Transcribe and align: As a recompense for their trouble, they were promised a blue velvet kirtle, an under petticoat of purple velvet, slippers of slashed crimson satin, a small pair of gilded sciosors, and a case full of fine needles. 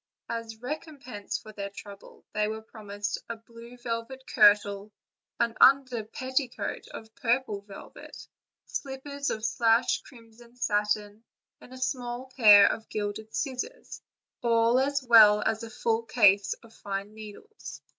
As 0.27 0.55
a 0.55 0.57
recompense 0.57 1.37
for 1.37 1.53
their 1.53 1.69
trouble, 1.69 2.25
they 2.33 2.47
were 2.47 2.63
promised 2.63 3.19
a 3.29 3.35
blue 3.37 3.77
velvet 3.77 4.23
kirtle, 4.25 4.91
an 5.39 5.55
under 5.61 6.03
petticoat 6.03 6.87
of 6.87 7.13
purple 7.13 7.61
velvet, 7.61 8.27
slippers 8.65 9.29
of 9.29 9.45
slashed 9.45 10.03
crimson 10.05 10.55
satin, 10.55 11.23
a 11.61 11.77
small 11.77 12.31
pair 12.35 12.65
of 12.65 12.89
gilded 12.89 13.29
sciosors, 13.29 13.51
and 13.51 13.61
a 13.61 13.73
case 16.07 16.55
full 16.55 16.67
of 16.67 16.73
fine 16.77 17.13
needles. 17.13 17.83